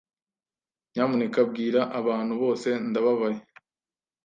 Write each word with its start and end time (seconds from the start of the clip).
Nyamuneka 0.91 1.39
bwira 1.49 1.81
abantu 1.99 2.33
bose 2.41 2.69
ndababaye. 2.89 3.39